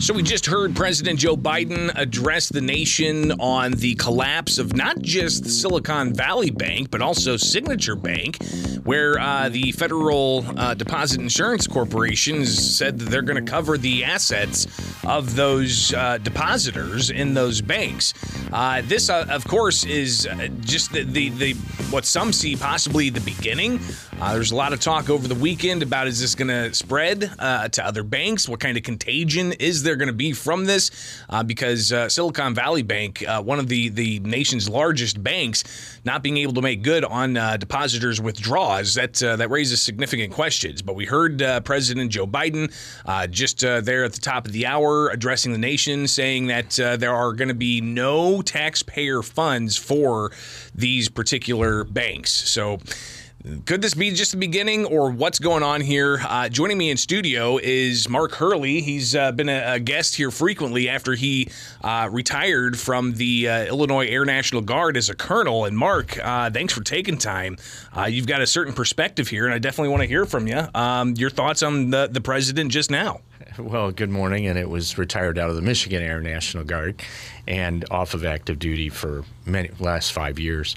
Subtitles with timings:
[0.00, 5.00] So, we just heard President Joe Biden address the nation on the collapse of not
[5.00, 8.40] just Silicon Valley Bank, but also Signature Bank,
[8.84, 14.04] where uh, the Federal uh, Deposit Insurance Corporation said that they're going to cover the
[14.04, 14.68] assets
[15.04, 18.14] of those uh, depositors in those banks.
[18.52, 21.54] Uh, this, uh, of course, is uh, just the, the, the,
[21.90, 23.80] what some see possibly the beginning.
[24.18, 27.82] There's a lot of talk over the weekend about is this going to spread to
[27.84, 28.48] other banks?
[28.48, 29.98] What kind of contagion is there?
[29.98, 30.90] going to be from this
[31.28, 35.64] uh, because uh, Silicon Valley Bank, uh, one of the, the nation's largest banks,
[36.04, 40.32] not being able to make good on uh, depositors' withdrawals, that, uh, that raises significant
[40.32, 40.80] questions.
[40.80, 42.72] But we heard President Joe Biden
[43.30, 47.32] just there at the top of the hour addressing the nation, saying that there are
[47.32, 50.30] going to be no taxpayer funds for
[50.74, 52.30] these particular banks.
[52.30, 52.78] So,
[53.66, 56.20] could this be just the beginning or what's going on here?
[56.26, 58.80] Uh, joining me in studio is Mark Hurley.
[58.80, 61.48] He's uh, been a, a, guest here frequently after he
[61.82, 65.66] uh, retired from the uh, Illinois Air National Guard as a colonel.
[65.66, 67.58] And Mark, uh, thanks for taking time.
[67.96, 70.66] Uh, you've got a certain perspective here, and I definitely want to hear from you.
[70.74, 73.20] Um, your thoughts on the, the president just now?
[73.56, 74.48] Well, good morning.
[74.48, 77.02] And it was retired out of the Michigan Air National Guard
[77.46, 80.74] and off of active duty for many last five years.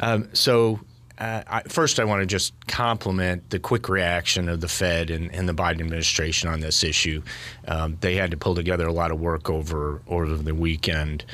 [0.00, 0.80] Um, so
[1.18, 5.32] uh, I, first, I want to just compliment the quick reaction of the Fed and,
[5.32, 7.22] and the Biden administration on this issue.
[7.68, 11.24] Um, they had to pull together a lot of work over over the weekend,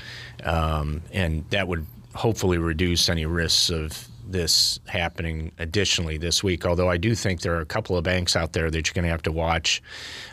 [0.44, 6.66] um, and that would hopefully reduce any risks of this happening additionally this week.
[6.66, 9.04] Although I do think there are a couple of banks out there that you're going
[9.04, 9.82] to have to watch.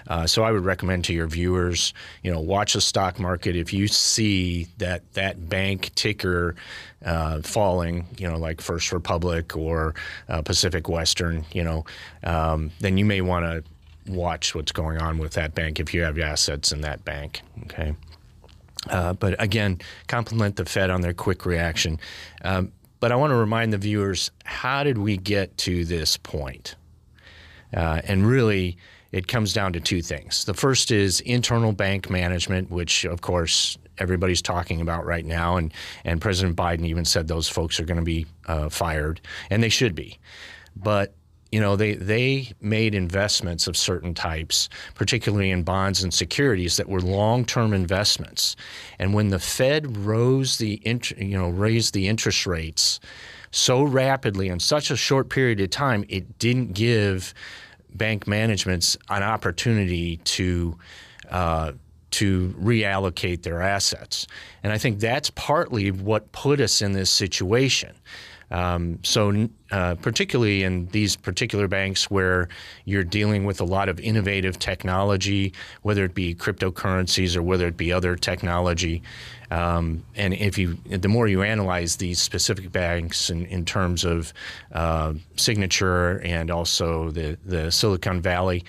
[0.08, 3.56] Uh, so I would recommend to your viewers, you know, watch the stock market.
[3.56, 6.56] If you see that that bank ticker
[7.06, 9.96] uh, falling, you know, like First Republic or
[10.30, 11.86] uh, Pacific Western, you know,
[12.24, 13.64] um, then you may want to
[14.12, 17.42] watch what's going on with that bank if you have assets in that bank.
[17.64, 17.94] Okay.
[18.90, 22.00] Uh, but again, compliment the Fed on their quick reaction.
[22.44, 26.76] Um, but I want to remind the viewers how did we get to this point?
[27.76, 28.78] Uh, and really,
[29.12, 30.46] it comes down to two things.
[30.46, 35.58] The first is internal bank management, which, of course, everybody's talking about right now.
[35.58, 39.62] And, and President Biden even said those folks are going to be uh, fired, and
[39.62, 40.20] they should be.
[40.76, 41.14] But
[41.52, 46.90] you know they they made investments of certain types particularly in bonds and securities that
[46.90, 48.56] were long-term investments.
[49.00, 50.82] And when the fed rose the
[51.18, 53.00] you know raised the interest rates
[53.52, 57.34] so rapidly in such a short period of time it didn't give
[57.96, 60.78] bank managements an opportunity to
[61.30, 61.72] uh,
[62.12, 64.28] to reallocate their assets.
[64.64, 67.96] And i think that's partly what put us in this situation.
[68.50, 72.48] Um, so, uh, particularly in these particular banks where
[72.86, 75.52] you're dealing with a lot of innovative technology,
[75.82, 79.04] whether it be cryptocurrencies or whether it be other technology,
[79.52, 84.34] um, and if you, the more you analyze these specific banks in, in terms of
[84.74, 88.66] uh, signature and also the the Silicon Valley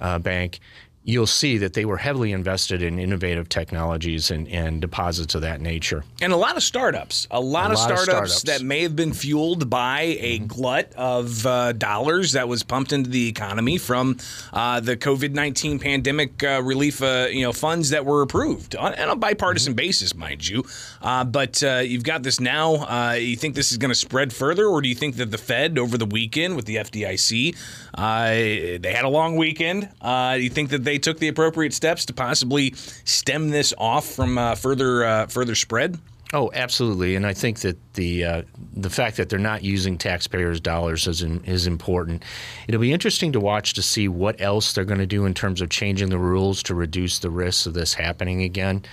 [0.00, 0.60] uh, Bank,
[1.08, 5.58] you'll see that they were heavily invested in innovative technologies and, and deposits of that
[5.58, 6.04] nature.
[6.20, 8.82] And a lot of startups, a lot, a of, lot startups of, startups that may
[8.82, 10.46] have been fueled by a mm-hmm.
[10.48, 14.18] glut of uh, dollars that was pumped into the economy from
[14.52, 18.94] uh, the COVID nineteen pandemic uh, relief, uh, you know, funds that were approved on,
[19.00, 19.76] on a bipartisan mm-hmm.
[19.78, 20.62] basis, mind you.
[21.00, 23.14] Uh, but uh, you've got this now.
[23.14, 25.78] you think this is going to spread further, or do you think that the Fed
[25.78, 27.56] over the weekend with the FDIC,
[27.96, 29.88] they had a long weekend?
[30.04, 34.54] you think that they took the appropriate steps to possibly stem this off from uh,
[34.54, 35.98] further uh, further spread?
[36.34, 38.42] Oh, absolutely, and I think that the uh,
[38.74, 42.22] the fact that they're not using taxpayers' dollars is in, is important.
[42.66, 45.62] It'll be interesting to watch to see what else they're going to do in terms
[45.62, 48.84] of changing the rules to reduce the risks of this happening again.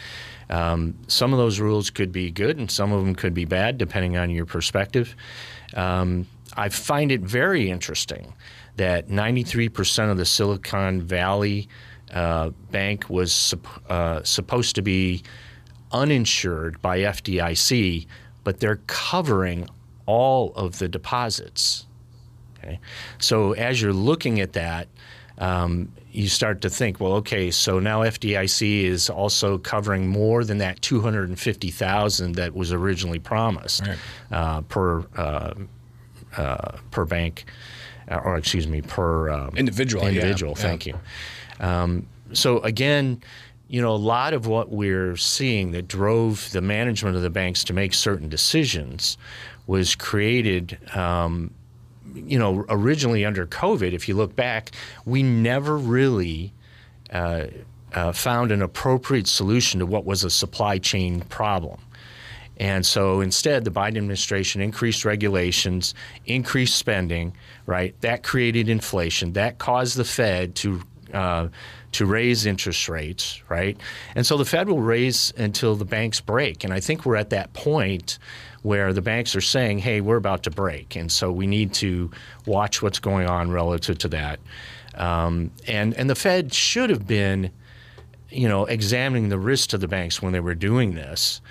[0.50, 3.78] Um, some of those rules could be good, and some of them could be bad,
[3.78, 5.14] depending on your perspective.
[5.74, 8.34] Um, I find it very interesting
[8.78, 11.68] that 93% of the Silicon Valley
[12.14, 13.54] uh, bank was
[13.90, 15.24] uh, supposed to be
[15.92, 18.06] uninsured by FDIC,
[18.44, 19.68] but they're covering
[20.06, 21.86] all of the deposits.
[22.60, 22.80] Okay,
[23.20, 24.88] so as you're looking at that,
[25.38, 30.60] um, you start to think, well, okay, so now FDIC is also covering more than
[30.60, 33.98] that 250,000 that was originally promised right.
[34.32, 35.54] uh, per uh,
[36.38, 37.46] uh, per bank,
[38.10, 40.06] or excuse me, per um, individual.
[40.06, 40.54] Individual.
[40.56, 40.62] Yeah.
[40.62, 40.94] Thank yeah.
[40.94, 41.00] you.
[41.60, 43.22] Um, so again,
[43.68, 47.64] you know, a lot of what we're seeing that drove the management of the banks
[47.66, 49.18] to make certain decisions
[49.68, 50.78] was created.
[50.96, 51.52] Um,
[52.14, 54.72] you know, originally under COVID, if you look back,
[55.06, 56.54] we never really
[57.12, 57.48] uh,
[57.94, 61.80] uh, found an appropriate solution to what was a supply chain problem.
[62.58, 65.94] And so instead, the Biden administration increased regulations,
[66.26, 67.36] increased spending,
[67.66, 68.00] right?
[68.02, 69.34] That created inflation.
[69.34, 70.82] That caused the Fed to
[71.14, 71.48] uh,
[71.94, 73.78] to raise interest rates, right?
[74.16, 76.64] And so the Fed will raise until the banks break.
[76.64, 78.20] And I think we're at that point
[78.64, 80.96] where the banks are saying, hey, we're about to break.
[80.96, 82.12] And so we need to
[82.46, 84.40] watch what's going on relative to that.
[84.96, 87.52] Um, and, and the Fed should have been,
[88.30, 91.42] you know, examining the risk to the banks when they were doing this.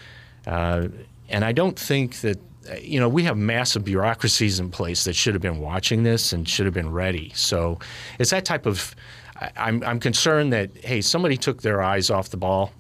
[0.47, 0.89] Uh,
[1.29, 2.39] and I don't think that
[2.81, 6.49] you know, we have massive bureaucracies in place that should have been watching this and
[6.49, 7.31] should have been ready.
[7.35, 7.79] So
[8.19, 8.95] it's that type of
[9.57, 12.73] I'm, I'm concerned that hey somebody took their eyes off the ball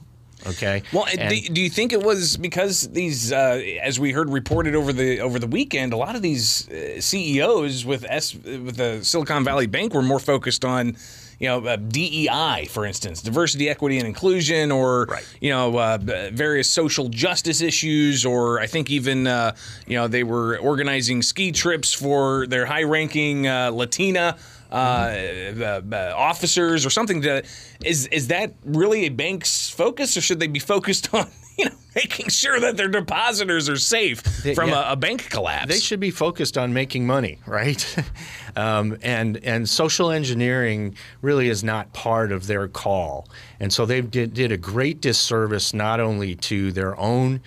[0.46, 0.82] Okay.
[0.92, 4.74] Well, and, do, do, you think it was because these, uh, as we heard reported
[4.74, 9.02] over the over the weekend, a lot of these uh, CEOs with S with the
[9.02, 10.96] Silicon Valley Bank were more focused on,
[11.38, 15.26] you know, uh, DEI, for instance, diversity, equity, and inclusion, or right.
[15.40, 19.56] you know, uh, various social justice issues, or I think even uh,
[19.86, 24.36] you know they were organizing ski trips for their high-ranking uh, Latina
[24.74, 27.22] officers or something.
[27.22, 27.42] To,
[27.84, 31.74] is is that really a bank's focus, or should they be focused on you know
[31.94, 34.20] making sure that their depositors are safe
[34.54, 34.90] from yeah.
[34.90, 35.68] a, a, bank collapse?
[35.68, 37.96] They should be focused on making money, right?
[38.56, 43.28] um, and and social engineering really is not part of their call,
[43.60, 47.40] and so they did, did a great disservice not only to their own.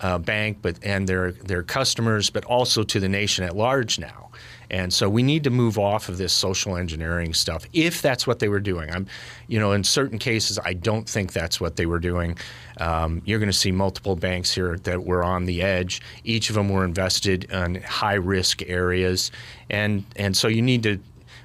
[0.00, 4.27] Uh, bank, but and their their customers, but also to the nation at large now.
[4.70, 8.38] And so we need to move off of this social engineering stuff if that's what
[8.38, 8.90] they were doing.
[8.90, 9.06] I'm,
[9.46, 12.36] you know, in certain cases, I don't think that's what they were doing.
[12.78, 16.02] Um, you're going to see multiple banks here that were on the edge.
[16.24, 19.30] Each of them were invested in high risk areas,
[19.70, 20.98] and and so you need to.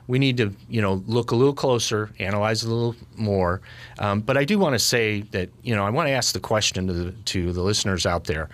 [0.06, 3.62] We need to, you know, look a little closer, analyze a little more.
[4.00, 6.42] Um, but I do want to say that, you know, I want to ask the
[6.42, 8.50] question to the, to the listeners out there: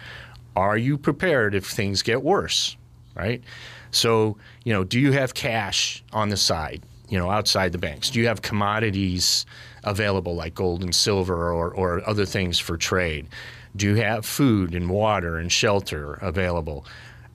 [0.56, 2.78] Are you prepared if things get worse?
[3.16, 3.42] Right?
[3.92, 8.10] So, you know, do you have cash on the side, you know, outside the banks?
[8.10, 9.46] Do you have commodities
[9.84, 13.28] available like gold and silver or, or other things for trade?
[13.76, 16.86] Do you have food and water and shelter available?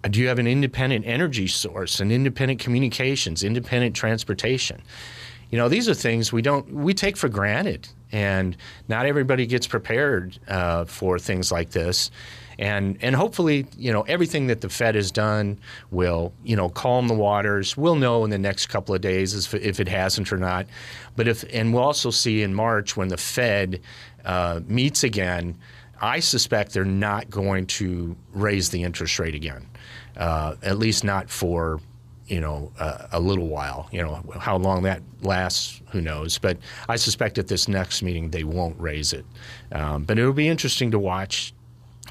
[0.02, 4.82] Uh, do you have an independent energy source and independent communications, independent transportation?
[5.54, 8.56] You know, these are things we don't we take for granted, and
[8.88, 12.10] not everybody gets prepared uh, for things like this
[12.58, 15.60] and and hopefully you know everything that the Fed has done
[15.92, 17.76] will you know calm the waters.
[17.76, 20.66] We'll know in the next couple of days if, if it hasn't or not.
[21.14, 23.80] But if and we'll also see in March when the Fed
[24.24, 25.56] uh, meets again.
[26.00, 29.68] I suspect they're not going to raise the interest rate again,
[30.16, 31.78] uh, at least not for
[32.26, 33.88] you know uh, a little while.
[33.92, 36.38] You know how long that lasts, who knows?
[36.38, 39.24] But I suspect at this next meeting they won't raise it.
[39.72, 41.52] Um, but it'll be interesting to watch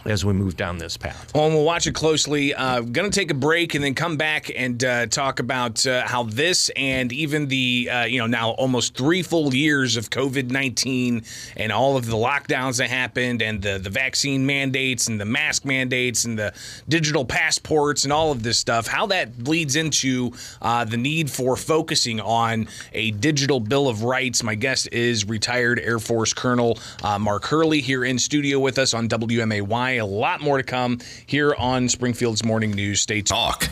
[0.05, 1.31] as we move down this path.
[1.33, 2.53] Well, we'll watch it closely.
[2.53, 6.05] Uh, going to take a break and then come back and uh, talk about uh,
[6.05, 10.51] how this and even the uh, you know now almost three full years of COVID
[10.51, 11.23] nineteen
[11.55, 15.65] and all of the lockdowns that happened and the the vaccine mandates and the mask
[15.65, 16.53] mandates and the
[16.89, 18.87] digital passports and all of this stuff.
[18.87, 24.43] How that bleeds into uh, the need for focusing on a digital bill of rights.
[24.43, 28.93] My guest is retired Air Force Colonel uh, Mark Hurley here in studio with us
[28.93, 29.92] on WMAY.
[29.97, 33.01] A lot more to come here on Springfield's Morning News.
[33.01, 33.69] Stay Talk.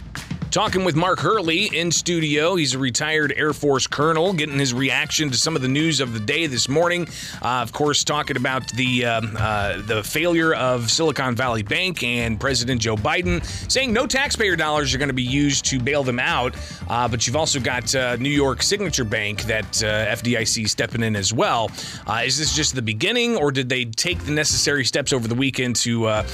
[0.52, 2.56] Talking with Mark Hurley in studio.
[2.56, 6.12] He's a retired Air Force colonel, getting his reaction to some of the news of
[6.12, 7.08] the day this morning.
[7.42, 12.38] Uh, of course, talking about the um, uh, the failure of Silicon Valley Bank and
[12.38, 16.20] President Joe Biden saying no taxpayer dollars are going to be used to bail them
[16.20, 16.54] out.
[16.90, 21.16] Uh, but you've also got uh, New York Signature Bank that uh, FDIC stepping in
[21.16, 21.72] as well.
[22.06, 25.36] Uh, is this just the beginning, or did they take the necessary steps over the
[25.36, 26.26] weekend to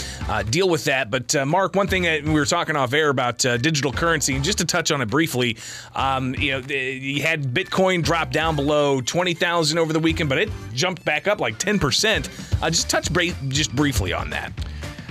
[0.49, 1.11] deal with that?
[1.11, 4.35] But Mark, one thing that we were talking off air about digital currency currency.
[4.35, 5.57] And just to touch on it briefly,
[5.93, 10.49] um, you know, you had Bitcoin drop down below 20,000 over the weekend, but it
[10.73, 12.63] jumped back up like 10%.
[12.63, 14.53] Uh, just touch bra- just briefly on that.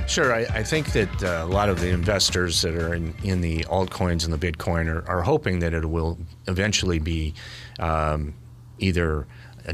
[0.09, 0.35] Sure.
[0.35, 3.65] I, I think that uh, a lot of the investors that are in, in the
[3.65, 7.35] altcoins and the Bitcoin are, are hoping that it will eventually be
[7.79, 8.33] um,
[8.79, 9.26] either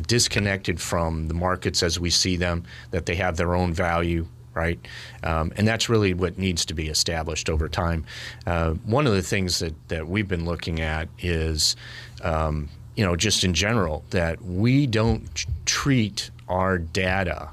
[0.06, 4.78] disconnected from the markets as we see them, that they have their own value right?
[5.22, 8.04] Um, and that's really what needs to be established over time.
[8.46, 11.76] Uh, one of the things that, that we've been looking at is,
[12.22, 17.50] um, you know, just in general, that we don't treat our data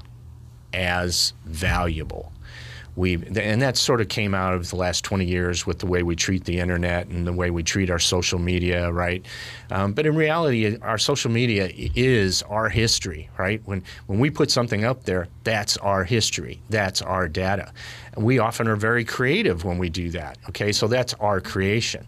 [0.72, 2.32] as valuable.
[2.96, 6.02] We and that sort of came out of the last 20 years with the way
[6.02, 9.24] we treat the internet and the way we treat our social media, right?
[9.70, 13.62] Um, but in reality, our social media is our history, right?
[13.64, 17.72] When when we put something up there, that's our history, that's our data.
[18.14, 20.38] And we often are very creative when we do that.
[20.48, 22.04] Okay, so that's our creation.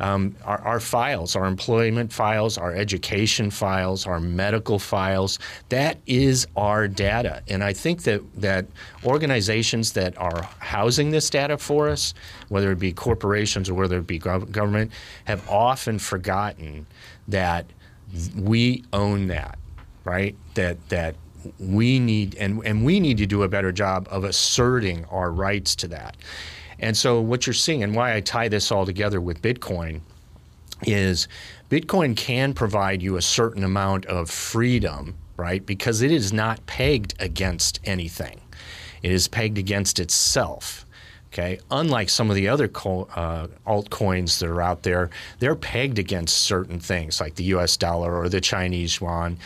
[0.00, 5.38] Um, our, our files, our employment files, our education files, our medical files,
[5.70, 7.42] that is our data.
[7.48, 8.66] And I think that that
[9.04, 12.12] organizations that are housing this data for us,
[12.48, 14.92] whether it be corporations or whether it be government,
[15.24, 16.86] have often forgotten
[17.28, 17.66] that
[18.36, 19.58] we own that,
[20.04, 20.36] right?
[20.54, 21.16] That that
[21.58, 25.74] we need and and we need to do a better job of asserting our rights
[25.76, 26.16] to that.
[26.78, 30.00] And so what you're seeing and why I tie this all together with Bitcoin
[30.82, 31.26] is
[31.70, 35.64] Bitcoin can provide you a certain amount of freedom, right?
[35.64, 38.40] Because it is not pegged against anything.
[39.02, 40.85] It is pegged against itself.
[41.32, 45.98] Okay, unlike some of the other co- uh, altcoins that are out there, they're pegged
[45.98, 47.76] against certain things like the U.S.
[47.76, 49.38] dollar or the Chinese yuan.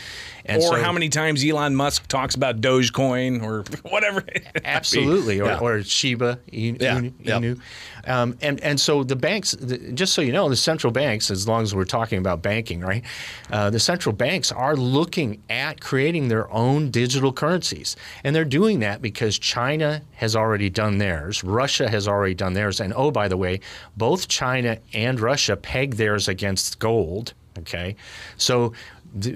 [0.45, 4.23] And or so, how many times Elon Musk talks about Dogecoin or whatever.
[4.63, 5.59] absolutely, or, yeah.
[5.59, 6.81] or, Shiba Inu.
[6.81, 7.39] Yeah.
[7.39, 7.59] Inu.
[8.05, 11.47] Um, and and so the banks, the, just so you know, the central banks, as
[11.47, 13.03] long as we're talking about banking, right?
[13.51, 18.79] Uh, the central banks are looking at creating their own digital currencies, and they're doing
[18.79, 23.27] that because China has already done theirs, Russia has already done theirs, and oh by
[23.27, 23.59] the way,
[23.97, 27.33] both China and Russia peg theirs against gold.
[27.59, 27.97] Okay,
[28.37, 28.71] so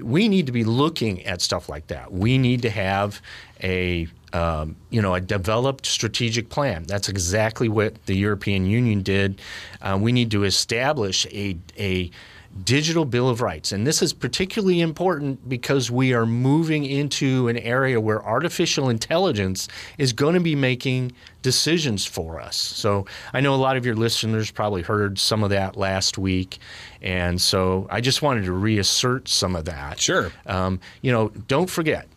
[0.02, 2.12] we need to be looking at stuff like that.
[2.12, 3.20] We need to have
[3.62, 6.84] a um, you know a developed strategic plan.
[6.84, 9.40] That's exactly what the European Union did.
[9.80, 12.10] Uh, we need to establish a a
[12.64, 17.56] digital bill of rights, and this is particularly important because we are moving into an
[17.58, 22.56] area where artificial intelligence is going to be making decisions for us.
[22.56, 26.58] So I know a lot of your listeners probably heard some of that last week,
[27.02, 30.00] and so I just wanted to reassert some of that.
[30.00, 30.32] Sure.
[30.46, 32.08] Um, you know, don't forget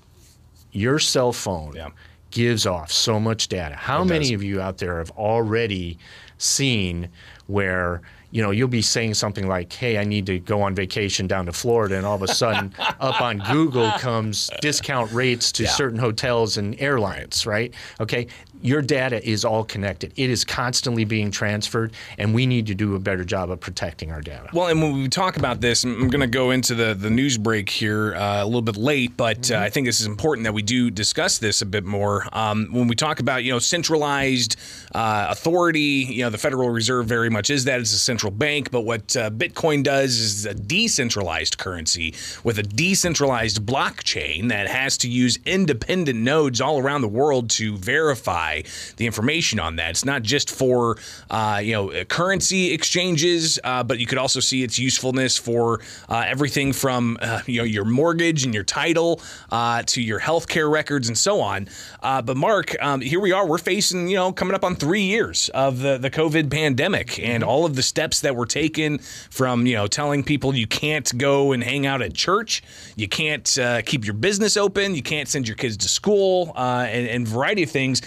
[0.72, 1.75] your cell phone.
[1.75, 1.89] Yeah
[2.31, 3.75] gives off so much data.
[3.75, 4.34] How it many does.
[4.34, 5.98] of you out there have already
[6.38, 7.10] seen
[7.48, 8.01] where
[8.32, 11.46] you know, you'll be saying something like, "Hey, I need to go on vacation down
[11.48, 15.70] to Florida," and all of a sudden, up on Google comes discount rates to yeah.
[15.70, 17.74] certain hotels and airlines, right?
[18.00, 18.28] Okay,
[18.62, 20.14] your data is all connected.
[20.16, 24.12] It is constantly being transferred, and we need to do a better job of protecting
[24.12, 24.50] our data.
[24.54, 27.38] Well, and when we talk about this, I'm going to go into the, the news
[27.38, 29.64] break here uh, a little bit late, but uh, mm-hmm.
[29.64, 32.28] uh, I think this is important that we do discuss this a bit more.
[32.34, 34.58] Um, when we talk about you know centralized
[34.94, 38.70] uh, authority, you know the Federal Reserve very much is that it's a central bank,
[38.70, 44.98] but what uh, Bitcoin does is a decentralized currency with a decentralized blockchain that has
[44.98, 48.62] to use independent nodes all around the world to verify
[48.98, 49.92] the information on that.
[49.92, 50.98] It's not just for
[51.30, 56.26] uh, you know currency exchanges, uh, but you could also see its usefulness for uh,
[56.28, 61.08] everything from uh, you know your mortgage and your title uh, to your healthcare records
[61.08, 61.70] and so on.
[62.04, 63.48] Uh, but Mark, um, here we are.
[63.48, 67.46] We're facing you know coming up on three years of the the COVID pandemic and
[67.46, 71.51] all of the steps that were taken from you know telling people you can't go
[71.51, 72.63] and hang out at church,
[72.96, 77.28] you can't keep your business open, you can't send your kids to school, and, and
[77.28, 78.01] variety of things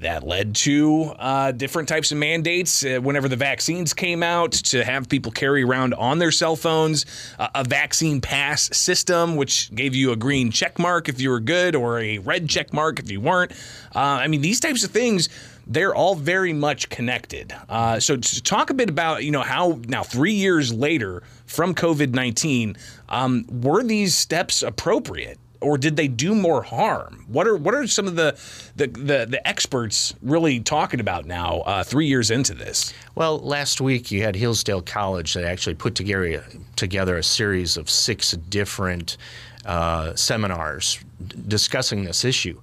[0.00, 4.84] that led to uh, different types of mandates uh, whenever the vaccines came out to
[4.84, 7.06] have people carry around on their cell phones
[7.38, 11.40] uh, a vaccine pass system, which gave you a green check mark if you were
[11.40, 13.52] good or a red check mark if you weren't.
[13.94, 15.28] Uh, I mean, these types of things
[15.66, 17.52] they're all very much connected.
[17.68, 22.12] Uh, so talk a bit about you know how now three years later from COVID
[22.12, 22.76] nineteen,
[23.08, 25.38] um, were these steps appropriate?
[25.60, 27.24] or did they do more harm?
[27.28, 28.38] What are what are some of the
[28.76, 32.92] the, the, the experts really talking about now, uh, three years into this?
[33.14, 36.44] Well, last week you had Hillsdale College that actually put together
[36.76, 39.16] together a series of six different
[39.64, 41.00] uh, seminars
[41.48, 42.60] discussing this issue,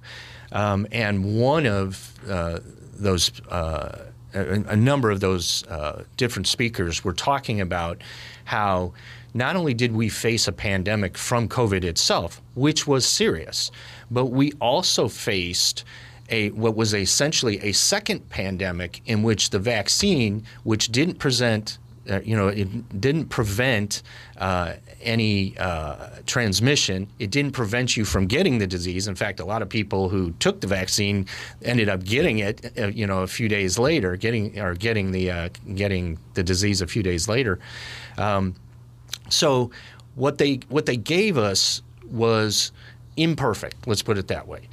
[0.52, 2.60] um, and one of uh,
[2.96, 3.40] those.
[3.48, 8.02] Uh, a, a, number of those uh, different speakers were talking about
[8.44, 8.92] how
[9.32, 13.70] not only did we face a pandemic from COVID itself, which was serious,
[14.10, 15.84] but we also faced
[16.30, 21.78] a what was essentially a second pandemic in which the vaccine, which didn't present,
[22.10, 24.02] uh, you know, it didn't prevent
[24.38, 27.08] uh, any uh, transmission.
[27.18, 29.08] It didn't prevent you from getting the disease.
[29.08, 31.26] In fact, a lot of people who took the vaccine
[31.62, 35.30] ended up getting it, uh, you know, a few days later, getting or getting the
[35.30, 37.58] uh, getting the disease a few days later.
[38.18, 38.54] Um,
[39.30, 39.70] so
[40.14, 42.72] what they what they gave us was
[43.16, 43.86] imperfect.
[43.86, 44.68] Let's put it that way.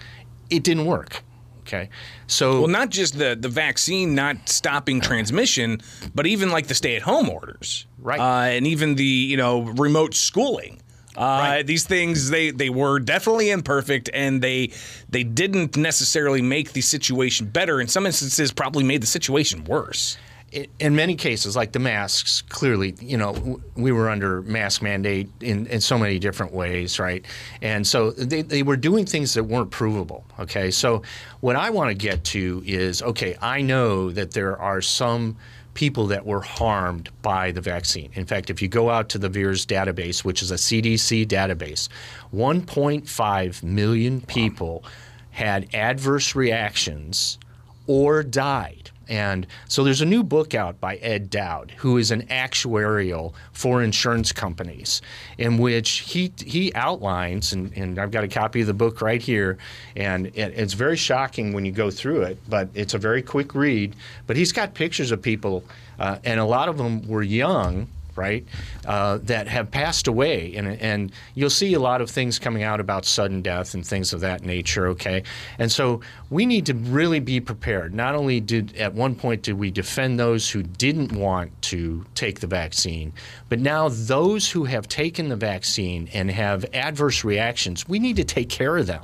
[0.49, 1.23] It didn't work.
[1.71, 1.89] Okay,
[2.27, 5.79] so well, not just the the vaccine not stopping transmission,
[6.13, 8.19] but even like the stay at home orders, Right.
[8.19, 10.81] Uh, and even the you know remote schooling.
[11.15, 11.63] Uh, Right.
[11.67, 14.71] These things they they were definitely imperfect, and they
[15.09, 17.79] they didn't necessarily make the situation better.
[17.79, 20.17] In some instances, probably made the situation worse.
[20.51, 25.65] In many cases, like the masks, clearly, you know, we were under mask mandate in,
[25.67, 27.25] in so many different ways, right?
[27.61, 30.69] And so they, they were doing things that weren't provable, okay?
[30.69, 31.03] So
[31.39, 35.37] what I want to get to is okay, I know that there are some
[35.73, 38.11] people that were harmed by the vaccine.
[38.13, 41.87] In fact, if you go out to the VAERS database, which is a CDC database,
[42.33, 44.83] 1.5 million people
[45.31, 47.39] had adverse reactions
[47.87, 48.91] or died.
[49.11, 53.83] And so there's a new book out by Ed Dowd, who is an actuarial for
[53.83, 55.01] insurance companies,
[55.37, 59.21] in which he he outlines, and, and I've got a copy of the book right
[59.21, 59.57] here,
[59.97, 63.53] and it, it's very shocking when you go through it, but it's a very quick
[63.53, 63.97] read.
[64.27, 65.65] But he's got pictures of people,
[65.99, 67.89] uh, and a lot of them were young,
[68.21, 68.45] right,
[68.85, 70.55] uh, that have passed away.
[70.55, 74.13] And, and you'll see a lot of things coming out about sudden death and things
[74.13, 75.23] of that nature, okay?
[75.57, 77.93] And so we need to really be prepared.
[77.93, 82.39] Not only did, at one point, did we defend those who didn't want to take
[82.39, 83.11] the vaccine,
[83.49, 88.23] but now those who have taken the vaccine and have adverse reactions, we need to
[88.23, 89.03] take care of them.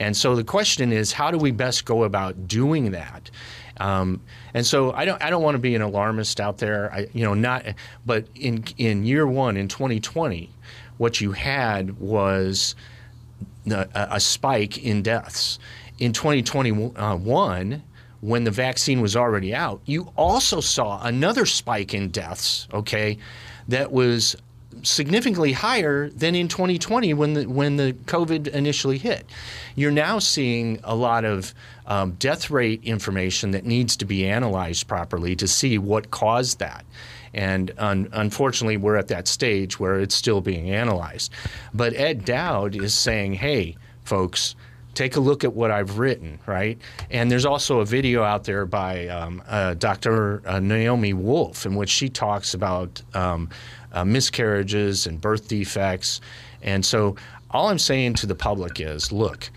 [0.00, 3.30] And so the question is, how do we best go about doing that?
[3.76, 4.20] Um,
[4.54, 6.92] and so I don't I don't want to be an alarmist out there.
[6.92, 7.64] I, you know, not.
[8.04, 10.50] But in in year one in 2020,
[10.98, 12.74] what you had was
[13.70, 15.58] a, a spike in deaths.
[15.98, 17.82] In 2021,
[18.20, 22.68] when the vaccine was already out, you also saw another spike in deaths.
[22.72, 23.18] Okay,
[23.68, 24.34] that was
[24.82, 29.26] significantly higher than in 2020 when the when the COVID initially hit.
[29.74, 31.54] You're now seeing a lot of
[31.86, 36.84] um, death rate information that needs to be analyzed properly to see what caused that.
[37.34, 41.32] And un- unfortunately, we're at that stage where it's still being analyzed.
[41.72, 44.56] But Ed Dowd is saying, hey, folks,
[44.94, 46.78] take a look at what I've written, right?
[47.10, 50.42] And there's also a video out there by um, uh, Dr.
[50.44, 53.48] Uh, Naomi Wolf in which she talks about um,
[53.92, 56.20] uh, miscarriages and birth defects.
[56.62, 57.16] And so
[57.50, 59.50] all I'm saying to the public is look,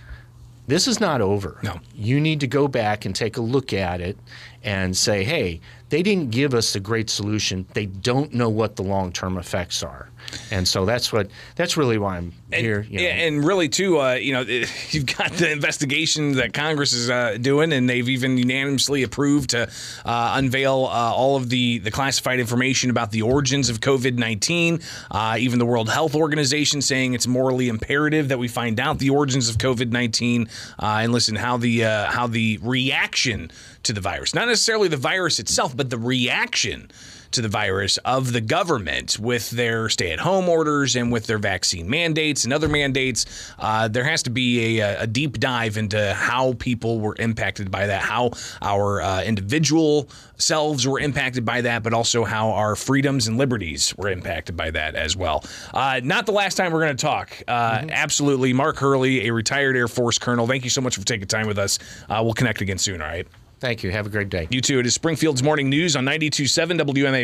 [0.68, 1.60] this is not over.
[1.64, 1.80] No.
[1.94, 4.18] You need to go back and take a look at it
[4.64, 7.66] and say, hey, they didn't give us a great solution.
[7.74, 10.10] They don't know what the long term effects are.
[10.52, 12.86] And so that's what that's really why I'm here.
[12.90, 13.04] You know.
[13.04, 14.42] Yeah, and really too, uh, you know,
[14.90, 19.70] you've got the investigation that Congress is uh, doing, and they've even unanimously approved to
[20.06, 24.80] uh, unveil uh, all of the the classified information about the origins of COVID nineteen.
[25.12, 29.10] Uh, even the World Health Organization saying it's morally imperative that we find out the
[29.10, 30.48] origins of COVID nineteen
[30.80, 33.52] uh, and listen how the uh, how the reaction
[33.84, 36.90] to the virus, not necessarily the virus itself, but the reaction
[37.34, 41.38] to the virus of the government with their stay at home orders and with their
[41.38, 43.26] vaccine mandates and other mandates.
[43.60, 47.88] Uh, there has to be a, a, deep dive into how people were impacted by
[47.88, 53.28] that, how our uh, individual selves were impacted by that, but also how our freedoms
[53.28, 55.44] and liberties were impacted by that as well.
[55.74, 57.32] Uh, not the last time we're going to talk.
[57.48, 58.54] Uh, Absolutely.
[58.54, 61.58] Mark Hurley, a retired Air Force colonel, thank you so much for taking time with
[61.58, 61.80] us.
[62.10, 63.28] Uh, we'll connect again soon, all right?
[63.64, 63.92] Thank you.
[63.92, 64.46] Have a great day.
[64.52, 64.80] You too.
[64.80, 67.08] It is Springfield's Morning News on 92.7 WMAY.